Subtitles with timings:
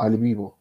[0.00, 0.58] al vivo.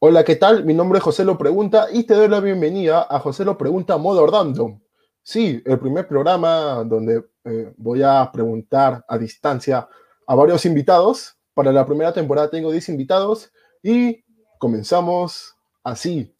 [0.00, 0.64] Hola, ¿qué tal?
[0.64, 3.96] Mi nombre es José Lo Pregunta y te doy la bienvenida a José Lo Pregunta
[3.96, 4.80] Modo Random.
[5.22, 9.88] Sí, el primer programa donde eh, voy a preguntar a distancia
[10.26, 11.38] a varios invitados.
[11.54, 14.24] Para la primera temporada tengo 10 invitados y
[14.58, 15.54] comenzamos
[15.84, 16.34] así.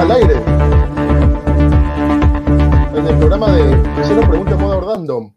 [0.00, 0.34] Al aire.
[2.94, 5.34] En el programa de Cero Pregunta Modo Random.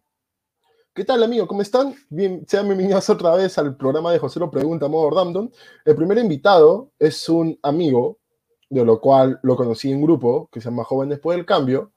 [0.94, 1.46] ¿Qué tal, amigo?
[1.48, 1.94] ¿Cómo están?
[2.10, 5.50] Bien, sean bienvenidos otra vez al programa de José lo Pregunta Modo Random.
[5.84, 8.20] El primer invitado es un amigo,
[8.70, 11.92] de lo cual lo conocí en grupo, que se llama Joven Después del Cambio.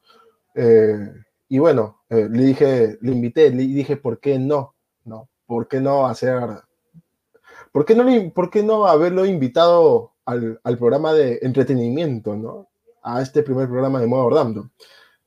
[0.56, 1.08] Eh,
[1.48, 4.74] y bueno, eh, le dije, le invité, le dije, ¿por qué no?
[5.04, 5.28] ¿No?
[5.46, 6.40] ¿Por qué no hacer
[7.70, 12.68] ¿Por qué no, le- por qué no haberlo invitado al, al programa de entretenimiento, ¿no?
[13.02, 14.68] A este primer programa de modo random.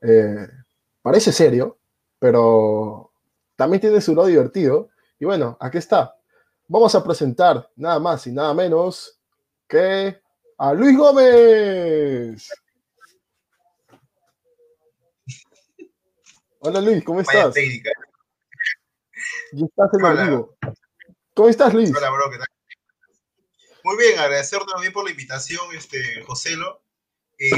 [0.01, 0.47] Eh,
[1.01, 1.77] parece serio,
[2.19, 3.11] pero
[3.55, 4.89] también tiene su lado divertido.
[5.19, 6.15] Y bueno, aquí está.
[6.67, 9.19] Vamos a presentar nada más y nada menos
[9.67, 10.19] que
[10.57, 12.49] a Luis Gómez.
[16.59, 17.55] Hola Luis, ¿cómo estás?
[17.55, 17.61] Ya
[19.65, 20.23] estás en Hola.
[20.25, 20.55] vivo.
[21.33, 21.95] ¿Cómo estás, Luis?
[21.95, 22.47] Hola, bro, ¿qué tal?
[23.89, 26.79] Muy bien, agradecerte también por la invitación, este, Joselo.
[27.39, 27.49] Y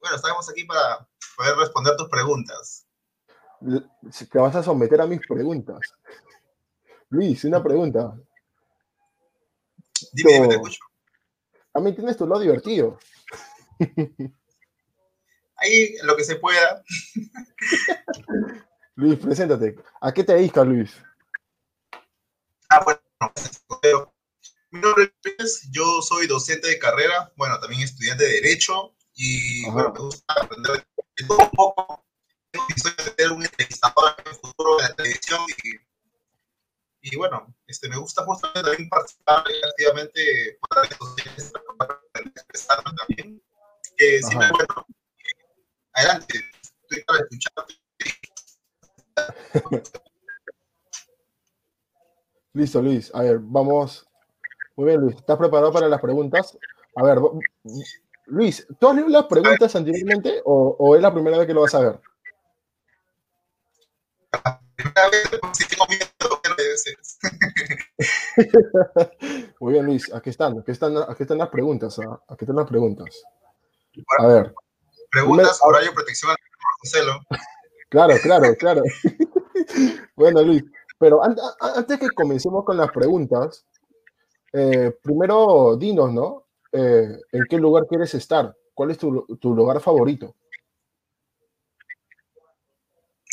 [0.00, 1.06] bueno, estamos aquí para
[1.36, 2.86] poder responder tus preguntas.
[4.32, 5.80] Te vas a someter a mis preguntas.
[7.10, 8.18] Luis, una pregunta.
[10.12, 10.80] Dime, dime, te escucho.
[11.74, 12.98] También tienes tu lado divertido.
[15.56, 16.82] Ahí, lo que se pueda.
[18.94, 19.76] Luis, preséntate.
[20.00, 20.96] ¿A qué te dedicas, Luis?
[22.70, 24.10] Ah, bueno.
[24.74, 29.72] Mi nombre es, yo soy docente de carrera, bueno, también estudiante de Derecho, y Ajá.
[29.72, 30.84] bueno, me gusta aprender
[31.16, 32.04] de todo un poco.
[32.50, 37.88] Tengo de ser un entrevistador en el futuro de la televisión y, y bueno, este,
[37.88, 42.00] me gusta justamente también participar activamente por las redes sociales para
[42.34, 43.42] expresarme también.
[43.96, 44.56] Que siempre, Ajá.
[44.56, 44.86] bueno,
[45.18, 45.44] eh,
[45.92, 46.50] adelante,
[46.82, 47.74] estoy para escucharte.
[52.54, 53.14] Listo, Luis.
[53.14, 54.04] A ver, vamos.
[54.76, 55.16] Muy bien, Luis.
[55.16, 56.56] ¿Estás preparado para las preguntas?
[56.96, 57.18] A ver,
[58.26, 61.62] Luis, ¿tú has leído las preguntas anteriormente o, o es la primera vez que lo
[61.62, 62.00] vas a ver?
[64.76, 67.18] Primera vez, si tengo miedo, pero veces.
[69.60, 70.12] Muy bien, Luis.
[70.12, 71.98] Aquí están, aquí están, aquí están las preguntas.
[72.00, 72.20] ¿ah?
[72.28, 73.22] Aquí están las preguntas.
[74.18, 74.54] A ver,
[75.10, 76.36] Preguntas, Primero- horario, protección al
[76.80, 77.20] Joselo.
[77.88, 78.82] claro, claro, claro.
[80.16, 80.62] Bueno, Luis,
[80.98, 83.64] pero antes que comencemos con las preguntas,
[84.54, 86.46] eh, primero dinos, ¿no?
[86.70, 88.54] Eh, ¿en qué lugar quieres estar?
[88.72, 90.36] ¿Cuál es tu, tu lugar favorito?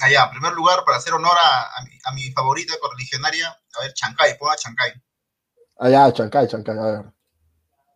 [0.01, 3.81] Allá, en primer lugar, para hacer honor a, a mi, a mi favorita correligionaria, a
[3.81, 4.93] ver, Chancay, ponga Chancay.
[5.77, 7.05] Allá, Chancay, Chancay, a ver.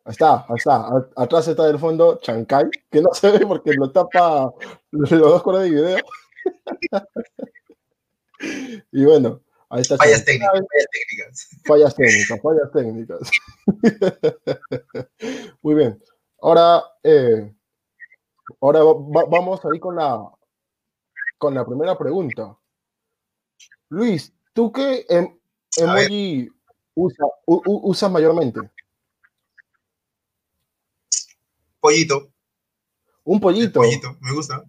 [0.06, 0.88] Ahí está, ahí está.
[1.16, 4.53] Atrás está del fondo Chancay, que no se ve porque lo tapa
[4.91, 5.97] los dos colores de video.
[8.91, 11.50] y bueno, ahí está Fallas técnicas, fallas técnicas.
[11.66, 13.31] Fallas técnicas, fallas técnicas.
[15.62, 16.02] Muy bien.
[16.42, 17.53] Ahora, eh,
[18.62, 20.30] ahora va- va- vamos ahí con la,
[21.38, 22.58] con la primera pregunta.
[23.90, 25.38] Luis, ¿tú qué em-
[25.78, 26.50] emoji
[26.96, 28.59] usa- usas mayormente?
[31.80, 32.32] Pollito,
[33.24, 33.79] Un el pollito.
[33.79, 34.64] pollito, me gusta.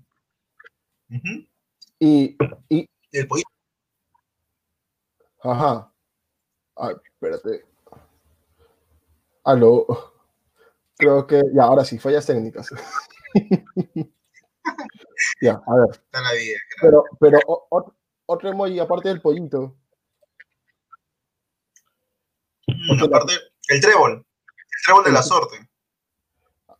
[1.99, 2.37] Y,
[2.69, 3.49] y, El pollito.
[5.51, 5.93] Ajá.
[6.77, 7.65] Ay, espérate.
[9.45, 9.87] Aló.
[10.99, 12.69] Creo que, ya, ahora sí, fallas técnicas.
[15.41, 15.91] ya, a ver.
[15.91, 16.59] Está la vida.
[16.81, 17.93] Pero, pero o-
[18.27, 19.77] otro emoji aparte del pollito.
[22.67, 23.33] Mm, aparte,
[23.69, 24.13] el trébol.
[24.13, 25.69] El trébol de la suerte.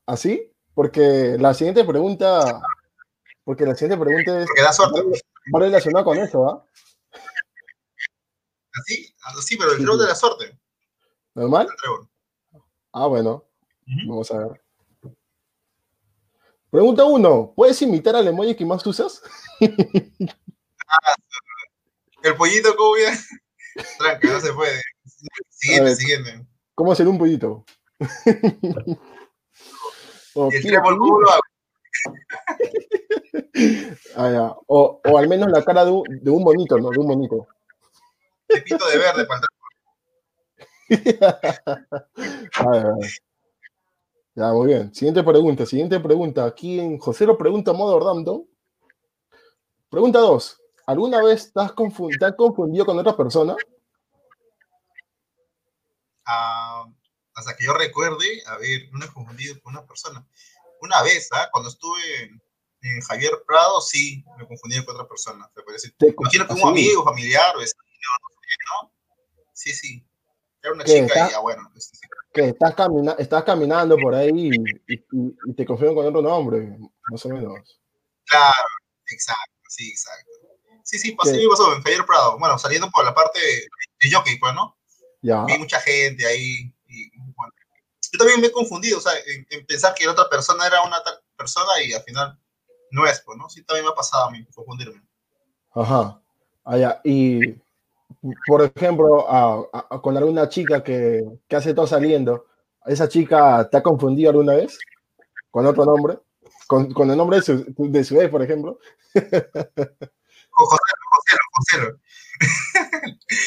[0.07, 0.53] ¿Así?
[0.75, 2.61] Porque la siguiente pregunta,
[3.45, 5.01] porque la siguiente pregunta es, Porque da suerte.
[5.55, 6.65] va relacionada con eso, ¿ah?
[8.81, 10.59] Así, así, pero el trébol de la suerte.
[11.35, 11.69] ¿Normal?
[12.93, 13.45] Ah, bueno,
[14.07, 14.63] vamos a ver.
[16.71, 19.23] Pregunta uno, ¿puedes imitar al emoji que más usas?
[22.23, 23.15] El pollito, ¿cómo bien?
[23.99, 24.81] Tranca, no se puede.
[25.49, 25.97] Siguiente, ver.
[25.97, 26.47] siguiente.
[26.75, 27.65] ¿Cómo hacer un pollito?
[30.35, 30.99] o, el pío, trepo, pío.
[30.99, 31.43] ¿cómo lo hago?
[34.17, 34.57] Ah, ya.
[34.67, 36.91] O- o al menos la cara de un, de un bonito, ¿no?
[36.91, 37.47] De un bonito.
[38.47, 39.41] Te pinto de verde para
[42.59, 43.09] A a ver.
[44.35, 44.95] Ya, muy bien.
[44.95, 46.45] Siguiente pregunta, siguiente pregunta.
[46.45, 48.45] Aquí en José lo pregunta modo random.
[49.89, 50.61] Pregunta 2.
[50.87, 53.57] ¿Alguna vez te has, confun- te has confundido con otra persona?
[56.27, 56.85] Ah,
[57.35, 60.27] hasta que yo recuerde, a ver, no he confundido con una persona.
[60.81, 61.49] Una vez, ¿ah?
[61.51, 62.43] cuando estuve en,
[62.83, 65.51] en Javier Prado, sí, me confundí con otra persona.
[65.55, 65.63] Te
[66.19, 67.83] Imagino que un amigo, familiar, vecino,
[68.23, 68.36] no
[68.83, 68.93] ¿no?
[69.53, 70.07] Sí, sí.
[70.63, 71.29] Era una ¿Qué, chica está?
[71.29, 71.71] y ya, bueno.
[71.77, 71.97] sí.
[72.33, 75.05] Que estás, camina estás caminando por ahí y, y-
[75.47, 76.77] y te confunden con otro nombre,
[77.11, 77.81] más o menos.
[78.27, 78.69] Claro,
[79.11, 80.31] exacto, sí, exacto.
[80.83, 81.39] Sí, sí, pasó, ¿Qué?
[81.39, 82.39] sí, pasó en Javier Prado.
[82.39, 83.69] Bueno, saliendo por la parte de,
[84.13, 84.77] jockey, pues, ¿no?
[85.23, 85.45] Ya.
[85.45, 86.73] Vi mucha gente ahí.
[86.87, 87.53] Y, bueno,
[88.13, 90.83] yo también me he confundido, o sea, en, en pensar que la otra persona era
[90.83, 92.39] una tal persona y al final
[92.91, 93.49] no es, pues, ¿no?
[93.49, 95.03] Sí, también me ha pasado a mí, confundirme.
[95.73, 96.21] Ajá.
[96.65, 97.01] Ah, ya.
[97.05, 97.41] Y,
[98.47, 102.47] por ejemplo, a- a- a- con alguna chica que, que hace todo saliendo,
[102.87, 104.79] ¿esa chica te ha confundido alguna vez?
[105.51, 106.19] ¿Con otro nombre?
[106.67, 108.79] ¿Con, con el nombre de su, de su ex, por ejemplo?
[109.15, 111.79] Jo- José, José, José.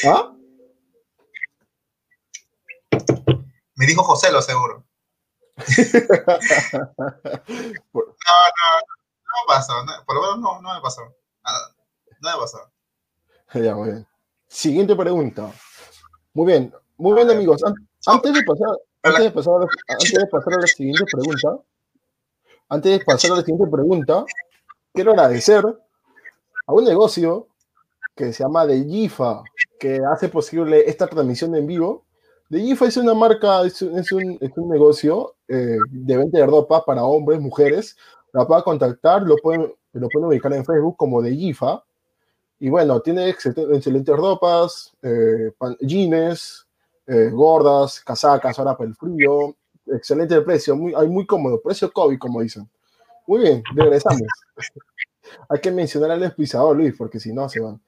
[0.08, 0.32] ¿Ah?
[3.76, 4.84] Me dijo José, lo seguro.
[7.92, 11.02] Por- No me pasó, no, por lo menos no, no me pasó.
[11.44, 11.74] Nada,
[12.20, 12.58] no me pasó.
[13.54, 14.06] Ya, muy bien.
[14.54, 15.52] Siguiente pregunta.
[16.34, 17.62] Muy bien, muy bien, amigos.
[17.64, 17.74] An-
[18.06, 18.68] Antes de pasar,
[19.02, 21.62] antes de pasar, a la- antes de pasar a la siguiente pregunta,
[22.68, 24.24] antes de pasar a la siguiente pregunta,
[24.92, 25.64] quiero agradecer
[26.66, 27.46] a un negocio
[28.16, 29.42] que se llama The Gifa,
[29.78, 32.04] que hace posible esta transmisión en vivo.
[32.50, 36.38] The Gifa es una marca, es un, es un, es un negocio eh, de venta
[36.38, 37.96] de ropa para hombres, mujeres.
[38.32, 41.84] La pueden contactar, lo pueden, lo pueden ubicar en Facebook como The Gifa.
[42.60, 46.66] Y bueno, tiene excel- excelentes ropas, eh, pan- jeans,
[47.06, 49.56] eh, gordas, casacas, ahora para el frío.
[49.86, 52.68] Excelente precio, muy, hay muy cómodo, precio COVID, como dicen.
[53.26, 54.20] Muy bien, regresamos.
[55.48, 57.80] hay que mencionar al despisador, Luis, porque si no se van.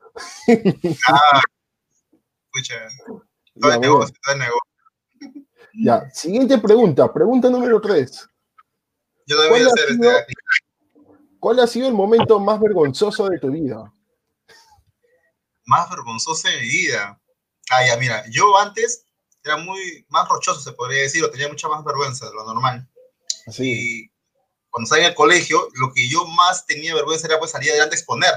[0.47, 2.75] Escucha,
[3.07, 3.23] todo
[3.69, 5.43] Ya, el negocio, todo el negocio.
[5.85, 8.29] Ya, siguiente pregunta, pregunta número 3.
[9.27, 10.33] Yo también voy ¿Cuál a ha hacer sido- este.
[11.39, 13.93] ¿Cuál ha sido el momento más vergonzoso de tu vida?
[15.73, 17.19] Más vergonzoso de mi vida.
[17.71, 19.07] Ah, ya, mira, yo antes
[19.43, 22.87] era muy más rochoso, se podría decir, o tenía mucha más vergüenza de lo normal.
[23.47, 23.73] Así.
[23.73, 24.13] Y
[24.69, 27.99] cuando en el colegio, lo que yo más tenía vergüenza era pues salir adelante a
[27.99, 28.35] exponer,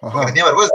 [0.00, 0.26] porque Ajá.
[0.26, 0.74] tenía vergüenza.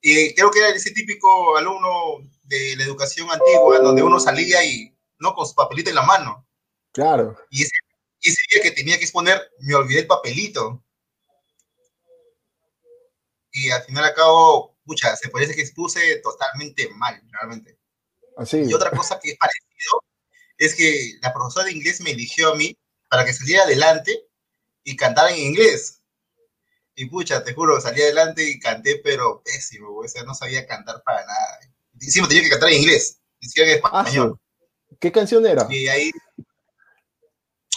[0.00, 4.94] Y creo que era ese típico alumno de la educación antigua, donde uno salía y
[5.18, 6.46] no con su papelito en la mano.
[6.92, 7.36] Claro.
[7.50, 7.72] Y ese,
[8.20, 10.84] y ese día que tenía que exponer, me olvidé el papelito.
[13.56, 17.78] Y al final al cabo, pucha, se parece que expuse totalmente mal, realmente.
[18.36, 18.64] Así.
[18.68, 20.02] Y otra cosa que es parecido
[20.58, 22.76] es que la profesora de inglés me eligió a mí
[23.08, 24.26] para que saliera adelante
[24.82, 26.02] y cantara en inglés.
[26.96, 31.00] Y pucha, te juro, salí adelante y canté, pero pésimo, o sea, no sabía cantar
[31.04, 31.60] para nada.
[32.00, 34.40] Encima tenía que cantar en inglés, ni siquiera en Ah, español.
[35.00, 35.64] ¿Qué canción era?
[35.70, 36.10] Y ahí,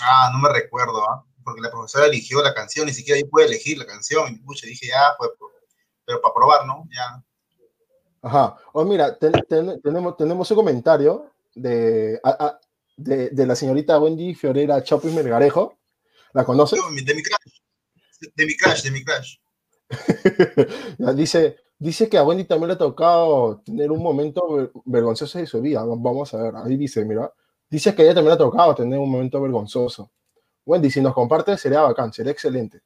[0.02, 1.24] ah, no me recuerdo, ¿ah?
[1.48, 4.34] porque la profesora eligió la canción, ni siquiera yo pude elegir la canción.
[4.34, 5.32] Y pucha, dije, ya, pues,
[6.08, 6.88] pero para probar, ¿no?
[6.90, 7.24] Ya.
[8.22, 8.58] Ajá.
[8.74, 12.60] Oh, mira, ten- ten- tenemos, tenemos un comentario de, a- a-
[12.96, 15.78] de, de la señorita Wendy Fiorera Chopin Melgarejo.
[16.34, 16.80] ¿La conoces?
[17.06, 17.62] De mi crush,
[18.36, 19.38] de mi crush, de mi crush.
[20.98, 25.38] Ya, dice, dice que a Wendy también le ha tocado tener un momento ver- vergonzoso
[25.40, 25.84] de su vida.
[25.84, 27.32] Va- Vamos a ver, ahí dice, mira.
[27.70, 30.10] Dice que a ella también le ha tocado tener un momento vergonzoso.
[30.66, 32.82] Wendy, si nos compartes, sería bacán, sería excelente.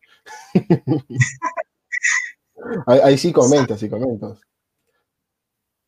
[2.87, 4.39] ahí, ahí sí comentas, sí comentas.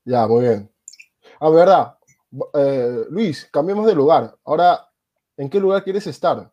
[0.06, 0.72] Ya, muy bien.
[1.39, 1.98] A verdad,
[2.53, 4.36] eh, Luis, cambiemos de lugar.
[4.46, 4.89] Ahora,
[5.38, 6.51] ¿en qué lugar quieres estar?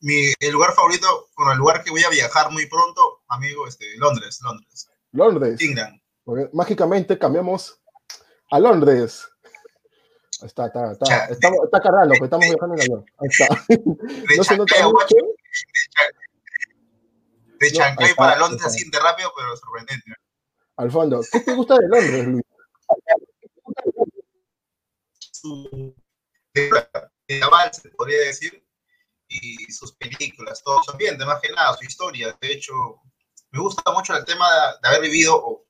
[0.00, 3.96] Mi, el lugar favorito, bueno, el lugar que voy a viajar muy pronto, amigo, este,
[3.96, 4.88] Londres, Londres.
[5.12, 5.60] Londres.
[5.60, 6.00] England.
[6.24, 7.80] Porque mágicamente cambiamos
[8.50, 9.28] a Londres.
[10.40, 13.04] Ahí Está, está, está, Ya, estamos, está cargando, pues estamos viajando en avión.
[13.18, 13.46] Ahí está.
[13.68, 15.16] De No se nota mucho.
[17.62, 20.12] De Chancay para Londres así de rápido, pero sorprendente.
[20.76, 21.20] Al fondo.
[21.30, 22.42] ¿Qué te gusta de Londres, Luis?
[25.30, 25.94] Su-
[26.52, 26.70] de
[27.72, 28.66] se podría decir.
[29.28, 32.36] y sus películas, todo su ambiente, más que nada, su historia.
[32.40, 32.74] De hecho,
[33.52, 34.46] me gusta mucho el tema
[34.82, 35.64] de, haber vivido o,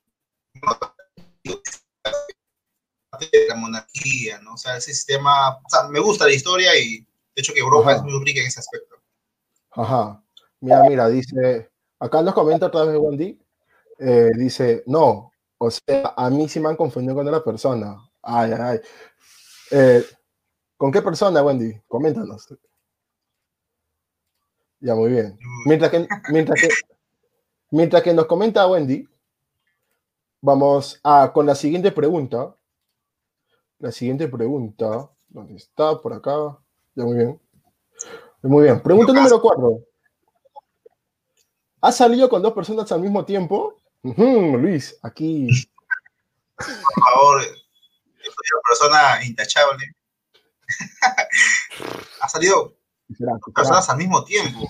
[3.19, 4.55] de la monarquía, ¿no?
[4.55, 7.93] O sea, ese sistema, o sea, me gusta la historia y de hecho que Europa
[7.93, 8.95] es muy rica en ese aspecto.
[9.71, 10.21] Ajá.
[10.59, 11.72] Mira, mira, dice,
[12.03, 13.39] acá nos comenta otra vez Wendy,
[13.99, 17.97] eh, dice, no, o sea, a mí sí me han confundido con otra persona.
[18.21, 18.79] Ay, ay, ay.
[19.71, 20.05] Eh,
[20.75, 21.79] ¿Con qué persona, Wendy?
[21.87, 22.53] Coméntanos.
[24.81, 25.39] Ya, muy bien.
[25.65, 26.67] Mientras que, mientras que,
[27.71, 29.07] mientras que nos comenta Wendy,
[30.41, 32.53] vamos a con la siguiente pregunta.
[33.79, 36.01] La siguiente pregunta, ¿dónde está?
[36.01, 36.57] Por acá.
[36.95, 37.39] Ya, muy bien.
[38.41, 38.81] Muy bien.
[38.81, 39.85] Pregunta número cuatro.
[41.83, 43.75] ¿Has salido con dos personas al mismo tiempo?
[44.03, 45.49] Luis, aquí.
[46.55, 46.65] Por
[47.03, 49.93] favor, yo soy una persona intachable.
[52.21, 52.73] ha salido
[53.53, 54.65] personas al mismo tiempo.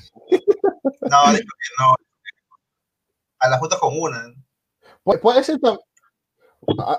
[1.02, 1.96] No, no.
[3.38, 4.34] A la junta con una.
[5.22, 5.60] puede ser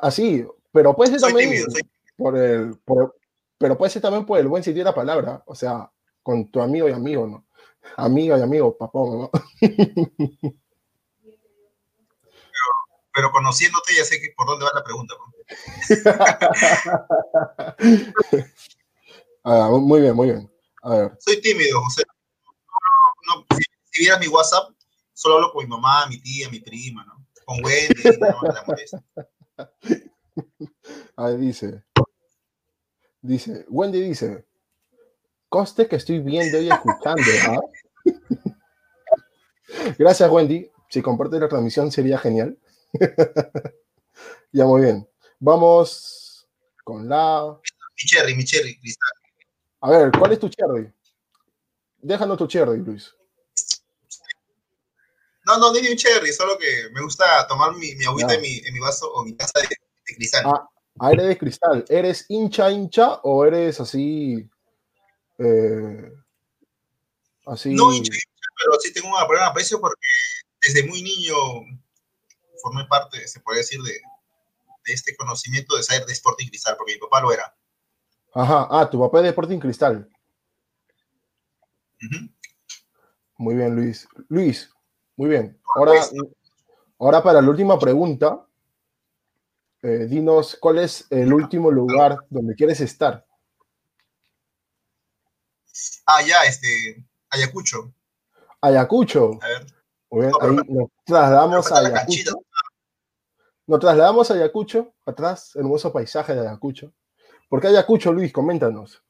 [0.00, 1.64] así, pero puede ser también
[2.16, 2.78] por el,
[3.58, 5.90] pero puede ser también por el buen sitio de la palabra, o sea,
[6.22, 7.44] con tu amigo y amigo, ¿no?
[7.96, 9.30] Amiga y amigo, papá, mamá.
[13.14, 15.14] Pero, conociéndote ya sé que por dónde va la pregunta.
[19.46, 20.50] Ah, muy bien, muy bien.
[20.82, 21.18] A ver.
[21.20, 22.02] Soy tímido, José.
[23.28, 23.44] No,
[23.90, 24.70] si, vieras mi WhatsApp,
[25.12, 27.26] solo hablo con mi mamá, mi tía, mi prima, ¿no?
[27.44, 29.04] Con Wendy, no me la molesta.
[31.16, 31.84] Ahí dice.
[33.20, 34.46] Dice, Wendy dice,
[35.50, 37.22] coste que estoy viendo y escuchando.
[37.48, 37.60] ¿ah?
[39.98, 40.70] Gracias, Wendy.
[40.88, 42.58] Si compartes la transmisión sería genial.
[44.52, 45.08] ya, muy bien.
[45.40, 46.48] Vamos
[46.84, 47.58] con la...
[47.96, 49.10] Mi cherry, mi cherry, cristal.
[49.80, 50.92] A ver, ¿cuál es tu cherry?
[51.98, 53.14] Déjanos tu cherry, Luis.
[55.46, 58.58] No, no, es un cherry, solo que me gusta tomar mi, mi agüita en mi,
[58.64, 59.68] en mi, vaso o mi taza de,
[60.14, 60.44] cristal.
[60.46, 60.68] Ah,
[61.00, 61.84] ah, eres de cristal.
[61.88, 64.48] ¿Eres hincha, hincha o eres así?
[65.38, 66.12] Eh,
[67.46, 67.74] así.
[67.74, 68.12] No hincha,
[68.58, 70.00] pero sí tengo un gran aprecio porque
[70.62, 71.34] desde muy niño
[72.62, 76.94] formé parte, se puede decir, de, de este conocimiento de saber de Sporting Cristal, porque
[76.94, 77.54] mi papá lo era.
[78.34, 80.08] Ajá, ah, tu papá es de Sporting Cristal.
[83.36, 84.08] Muy bien, Luis.
[84.28, 84.70] Luis,
[85.16, 85.60] muy bien.
[85.76, 85.92] Ahora,
[86.98, 88.46] ahora para la última pregunta,
[89.82, 93.26] eh, dinos cuál es el último lugar donde quieres estar.
[96.06, 97.92] Ah, ya, este, Ayacucho.
[98.60, 99.38] Ayacucho.
[99.42, 99.66] A ver.
[100.10, 102.32] Muy bien, ahí nos trasladamos a Ayacucho.
[103.66, 106.92] Nos trasladamos a Ayacucho, atrás, hermoso paisaje de Ayacucho.
[107.48, 108.32] ¿Por qué Ayacucho, Luis?
[108.32, 109.02] Coméntanos.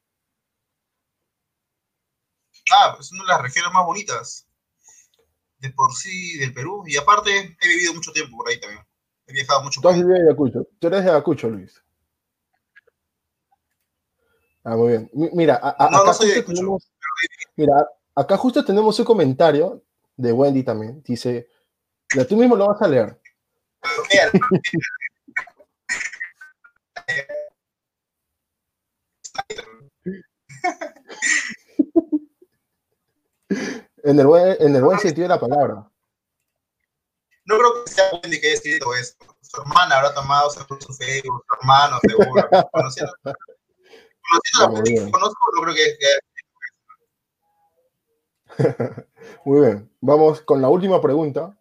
[2.72, 4.48] Ah, es una de las regiones más bonitas
[5.58, 6.84] de por sí del Perú.
[6.86, 8.82] Y aparte, he vivido mucho tiempo por ahí también.
[9.26, 9.80] He viajado mucho.
[9.80, 10.66] Tú has vivido en Ayacucho.
[10.78, 11.84] Tú eres de Ayacucho, Luis.
[14.64, 15.10] Ah, muy bien.
[15.12, 16.90] Mira, acá justo tenemos,
[17.54, 19.82] mira, acá justo tenemos un comentario
[20.16, 21.02] de Wendy también.
[21.02, 21.48] Dice,
[22.14, 23.20] ya tú mismo lo vas a leer.
[34.02, 35.88] en, el buen, en el buen sentido de la palabra.
[37.46, 39.26] No creo que sea Wendy que haya escrito esto.
[39.42, 40.60] Su hermana habrá tomado su
[40.94, 42.48] Facebook, su hermano, seguro.
[42.72, 46.06] Conociendo, conociendo a que conozco, no creo que, que...
[49.44, 51.58] Muy bien, vamos con la última pregunta.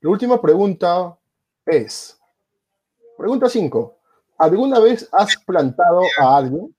[0.00, 1.18] La última pregunta
[1.66, 2.18] es,
[3.16, 3.98] pregunta 5.
[4.38, 6.74] ¿Alguna vez has plantado a alguien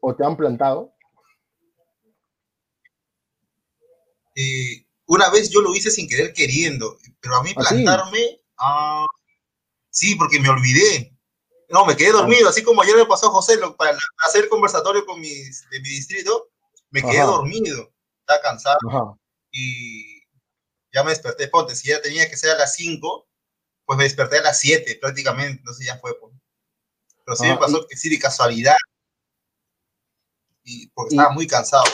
[0.00, 0.92] o te han plantado?
[4.36, 9.06] Eh, una vez yo lo hice sin querer queriendo, pero a mí ¿Ah, plantarme, ah,
[9.90, 11.12] sí, porque me olvidé.
[11.68, 15.18] No, me quedé dormido, así como ayer me pasó a José para hacer conversatorio con
[15.20, 16.50] mis, de mi distrito,
[16.90, 17.92] me quedé dormido,
[18.26, 19.18] estaba cansado.
[19.50, 20.20] Y
[20.92, 23.28] ya me desperté, ponte, si ya tenía que ser a las 5,
[23.84, 26.18] pues me desperté a las 7 prácticamente, entonces ya fue.
[26.18, 26.34] Pues.
[27.24, 28.76] Pero sí me pasó que sí, de casualidad,
[30.66, 31.84] y porque estaba muy cansado.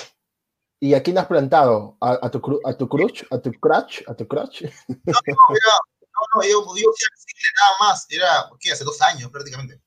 [0.80, 1.96] ¿Y a quién has plantado?
[2.00, 3.24] ¿A, tu, a tu crutch?
[3.30, 4.02] ¿A tu crutch?
[4.08, 4.62] ¿A tu crutch?
[4.88, 8.72] No, no, era, no, no, yo, yo fui al cine nada más, era, ¿qué?
[8.72, 9.80] Hace dos años prácticamente.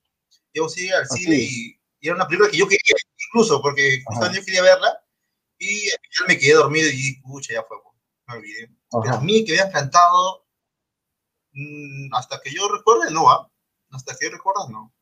[0.54, 2.96] Yo fui al ¿Ah, cine y, era una película que yo quería,
[3.28, 5.05] incluso, porque justamente yo quería verla,
[5.70, 7.78] y al final me quedé dormido y, pucha, ya fue,
[8.28, 8.72] me olvidé.
[8.90, 10.46] Pero a mí que había plantado,
[11.54, 13.50] mmm, hasta que yo recuerde, no, ¿ah?
[13.92, 14.94] Hasta que yo recuerdo, no.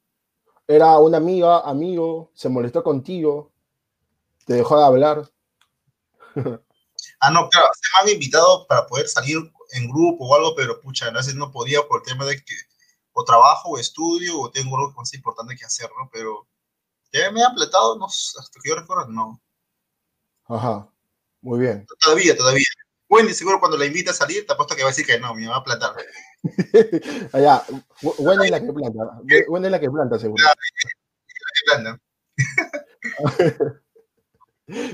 [0.67, 3.51] Era una amiga, amigo, se molestó contigo,
[4.45, 5.31] te dejó de hablar.
[7.19, 9.37] ah, no, claro, se me han invitado para poder salir
[9.71, 12.55] en grupo o algo, pero pucha, a veces no podía por el tema de que
[13.13, 16.09] o trabajo o estudio o tengo algo más importante que hacer, ¿no?
[16.11, 16.47] Pero
[17.11, 19.41] ya me han platado, no, hasta que yo recuerdo, no.
[20.45, 20.89] Ajá,
[21.41, 21.85] muy bien.
[21.99, 22.65] Todavía, todavía.
[23.09, 25.35] Wendy, seguro cuando la invita a salir, te apuesto que va a decir que no,
[25.35, 25.95] me va a plantar.
[27.33, 27.63] Allá,
[28.01, 29.21] Wendy es la que planta.
[29.47, 30.43] Wendy es la que planta, seguro.
[30.43, 30.55] la
[31.53, 31.99] que planta.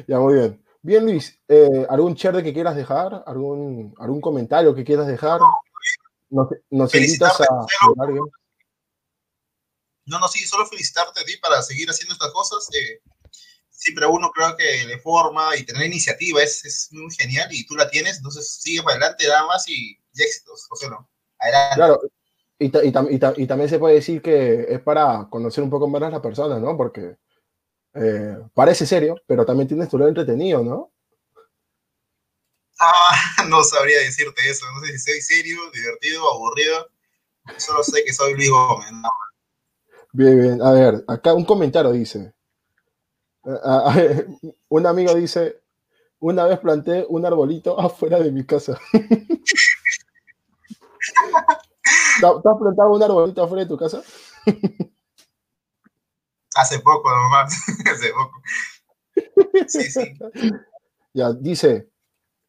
[0.08, 0.63] ya, muy bien.
[0.82, 3.24] Bien, Luis, eh, ¿algún de que quieras dejar?
[3.25, 5.41] ¿Algún, ¿Algún comentario que quieras dejar?
[6.29, 7.46] ¿Nos, nos invitas a?
[10.06, 12.68] No, no, sí, solo felicitarte a ti para seguir haciendo estas cosas.
[12.74, 13.01] Eh,
[13.80, 17.76] siempre uno creo que le forma y tener iniciativa es, es, muy genial y tú
[17.76, 21.10] la tienes, entonces sigue para adelante, da más y, éxitos, José, ¿no?
[21.40, 21.76] Adelante.
[21.76, 22.02] Claro,
[22.60, 26.10] y, y, y, también se puede decir que es para conocer un poco más a
[26.10, 26.76] las personas, ¿no?
[26.76, 27.16] Porque
[27.94, 30.92] eh, parece serio, pero también tienes tu lado entretenido, ¿no?
[32.80, 32.92] Ah,
[33.48, 36.90] no sabría decirte eso, no sé si soy serio, divertido, aburrido,
[37.56, 39.10] solo sé que soy Luis Gómez, ¿no?
[40.12, 42.34] Bien, bien, a ver, acá un comentario dice,
[44.69, 45.62] un amigo dice,
[46.19, 48.79] una vez planté un arbolito afuera de mi casa.
[52.19, 54.01] ¿Te has plantado un arbolito afuera de tu casa?
[56.55, 57.53] Hace poco, nomás.
[57.91, 58.41] Hace poco.
[59.67, 60.13] Sí, sí.
[61.13, 61.89] Ya, dice,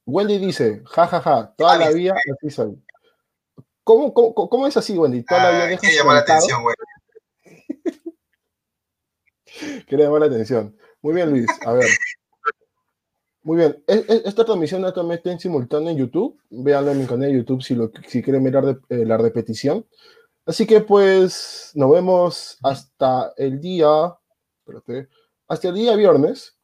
[0.07, 2.83] Wendy dice, jajaja, ja, ja, toda la vida así soy.
[3.85, 5.23] ¿Cómo, cómo, cómo es así, Wendy?
[5.23, 6.90] Toda la vida dejas la atención, Wendy.
[9.87, 10.77] Quiere llamar la atención.
[11.03, 11.47] Muy bien, Luis.
[11.65, 11.89] A ver.
[13.43, 13.83] Muy bien.
[13.87, 16.39] E, e, esta transmisión también está en simultáneo en YouTube.
[16.51, 19.87] Véanlo en mi canal de YouTube si, lo, si quieren mirar eh, la repetición.
[20.47, 24.17] Así que pues nos vemos hasta el día,
[24.59, 25.09] espérate,
[25.49, 26.57] hasta el día viernes.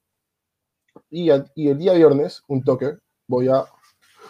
[1.11, 3.65] Y, y el día viernes, un toque, voy a...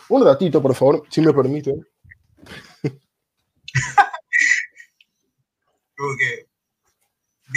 [0.09, 1.87] Un ratito, por favor, si me permiten.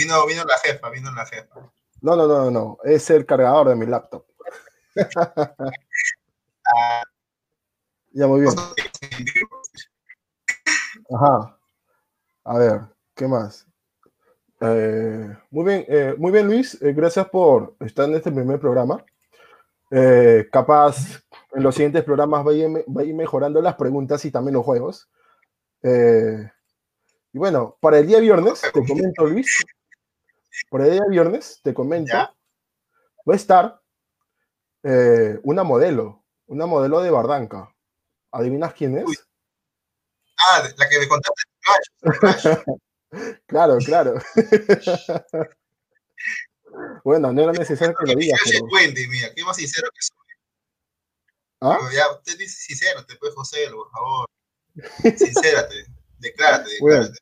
[0.00, 1.60] Vino, vino la jefa, vino la jefa.
[2.00, 4.24] No, no, no, no, es el cargador de mi laptop.
[8.12, 8.54] ya, muy bien.
[11.10, 11.58] Ajá.
[12.44, 12.80] A ver,
[13.14, 13.66] ¿qué más?
[14.62, 16.80] Eh, muy bien, eh, muy bien, Luis.
[16.80, 19.04] Eh, gracias por estar en este primer programa.
[20.50, 25.10] capaz en los siguientes programas va a, ir, mejorando las preguntas y también los juegos.
[25.82, 29.62] y bueno, para el día viernes, te comento, Luis,
[30.68, 32.34] por el día viernes, te comento, va
[33.32, 33.80] a estar
[34.82, 37.74] eh, una modelo, una modelo de Bardanca.
[38.32, 39.26] ¿Adivinas quién es?
[40.38, 41.42] Ah, la que me contaste.
[43.46, 44.14] claro, claro.
[47.04, 48.40] bueno, no era necesario que lo digas.
[48.44, 48.64] Pero...
[48.66, 50.16] Wendy, mira, qué más sincero que soy.
[51.62, 51.78] ¿Ah?
[51.92, 54.30] ya, usted dice sincero, te puede José, por favor.
[55.18, 55.84] Sincérate,
[56.18, 57.18] declárate, declárate.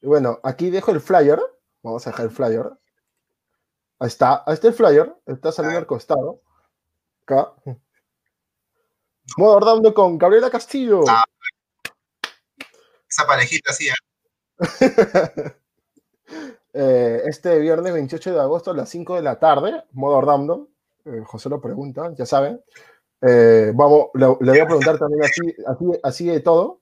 [0.00, 1.38] bueno, aquí dejo el flyer
[1.84, 2.72] Vamos a dejar el flyer.
[3.98, 6.40] Ahí está, ahí está el flyer, está saliendo al costado.
[7.22, 7.52] Acá.
[9.36, 11.02] Modo Ordando con Gabriela Castillo.
[11.08, 11.24] Ah,
[13.08, 13.92] esa parejita así, ¿eh?
[16.72, 20.68] eh, este viernes 28 de agosto a las 5 de la tarde, modo Ordando.
[21.04, 22.62] Eh, José lo pregunta, ya saben.
[23.20, 26.80] Eh, vamos, le, voy a preguntar también así, así, así de todo.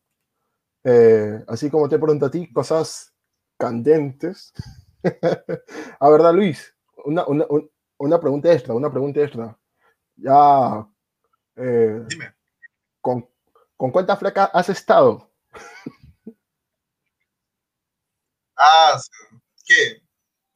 [1.48, 3.12] así como te pregunto a ti, cosas
[3.58, 4.52] candentes.
[6.00, 7.46] a verdad, Luis, una, una,
[7.98, 9.58] una, pregunta extra, una pregunta extra.
[10.16, 10.88] Ya.
[11.56, 12.34] Eh, Dime.
[13.00, 13.28] ¿con,
[13.76, 15.30] ¿Con cuántas flacas has estado?
[18.56, 19.00] ah,
[19.64, 20.02] ¿qué?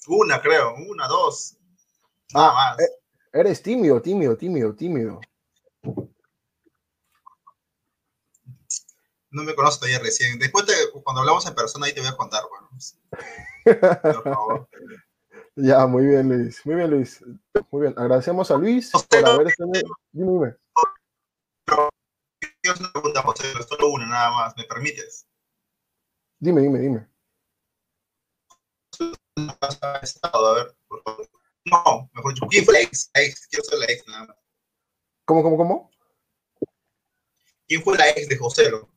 [0.09, 1.57] Una, creo, una, dos.
[2.33, 2.81] Nada ah, más.
[2.81, 2.89] Eh,
[3.33, 5.21] eres tímido, tímido, tímido, tímido.
[9.31, 10.39] No me conozco todavía recién.
[10.39, 10.65] Después,
[11.05, 12.69] cuando hablamos en persona, ahí te voy a contar, bueno.
[15.59, 16.61] Ya, muy bien, Luis.
[16.67, 17.25] Muy bien, Luis.
[17.71, 17.95] Muy bien.
[17.97, 19.71] Agradecemos a Luis por haber estado.
[20.13, 20.57] Dime, dime.
[22.61, 24.57] Quiero una pregunta, José, solo una nada más.
[24.59, 25.27] ¿Me permites?
[26.39, 27.09] Dime, dime, dime.
[29.39, 31.29] A ver, por favor.
[31.65, 33.11] No, mejor dicho, ¿quién fue la ex?
[33.15, 34.37] La ex, quiero ser la ex nada más.
[35.25, 35.91] ¿Cómo, cómo, cómo?
[37.67, 38.89] ¿Quién fue la ex de Joselo?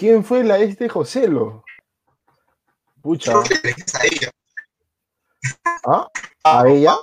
[0.00, 1.62] ¿Quién fue la ex de Joselo?
[3.02, 3.38] Pucha.
[3.38, 3.42] a
[4.10, 4.30] ella.
[5.84, 6.08] ¿Ah?
[6.42, 6.96] ¿A ella?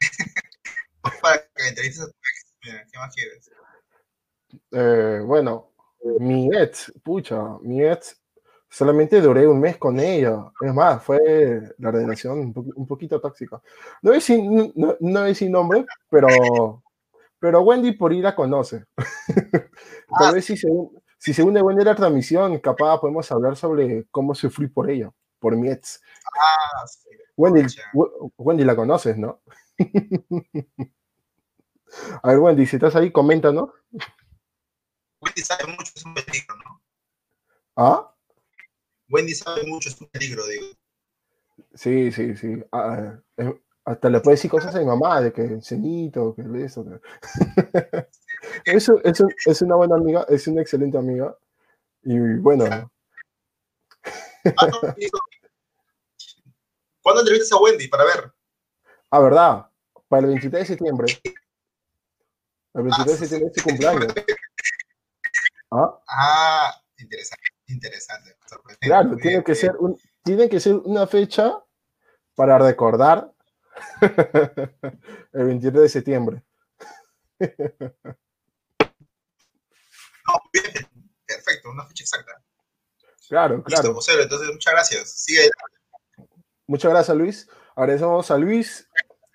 [1.22, 2.54] Para que entrevistes a tu ex.
[2.60, 3.50] ¿qué más quieres?
[4.72, 5.70] Eh, bueno,
[6.20, 8.20] mi ex, pucha, mi ex
[8.68, 10.52] Solamente duré un mes con ella.
[10.60, 13.62] Es más, fue la relación un, poquito tóxica.
[14.02, 16.82] No es sin, no, no sin nombre, pero,
[17.38, 18.84] pero Wendy por ir a conoce.
[20.18, 20.68] Tal ah, vez si se,
[21.24, 25.70] si se une la transmisión, capaz podemos hablar sobre cómo sufrí por ella, por mi
[25.70, 26.02] ex.
[26.38, 26.84] Ah,
[27.34, 27.64] Wendy,
[28.36, 29.40] Wendy la conoces, ¿no?
[32.22, 33.72] a ver, Wendy, si estás ahí, comenta, ¿no?
[35.22, 36.82] Wendy sabe mucho, es un peligro, ¿no?
[37.76, 38.14] ¿Ah?
[39.08, 40.66] Wendy sabe mucho, es un peligro, digo.
[41.72, 42.62] Sí, sí, sí.
[42.70, 46.84] Ah, eh, hasta le puede decir cosas a mi mamá, de que cenito, que eso.
[48.64, 51.36] eso, eso es una buena amiga, es una excelente amiga.
[52.02, 52.66] Y bueno.
[52.66, 52.88] Ah,
[57.02, 58.32] ¿Cuándo entrevistas a Wendy para ver?
[59.10, 59.66] Ah, ¿verdad?
[60.08, 61.06] Para el 23 de septiembre.
[62.74, 64.14] El 23 de septiembre es su cumpleaños.
[65.70, 66.00] ¿Ah?
[66.08, 68.36] ah, interesante, interesante.
[68.80, 71.58] Claro, tiene que, ser un, tiene que ser una fecha
[72.34, 73.32] para recordar
[75.32, 76.42] el 23 de septiembre.
[80.52, 80.86] Bien,
[81.26, 82.42] perfecto, una fecha exacta.
[83.28, 83.94] Claro, claro.
[83.94, 85.10] José, entonces muchas gracias.
[85.10, 85.50] Sigue.
[86.66, 87.48] Muchas gracias, Luis.
[87.74, 88.88] Agradecemos a Luis.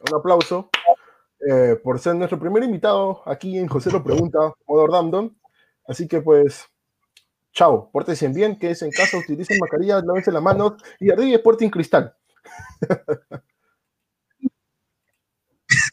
[0.09, 0.69] Un aplauso
[1.47, 5.35] eh, por ser nuestro primer invitado aquí en José lo pregunta, modo random.
[5.87, 6.65] Así que pues,
[7.51, 12.15] chao, pórtense bien, quédense en casa, utilicen mascarillas, lávense las manos y arriba Sporting Cristal.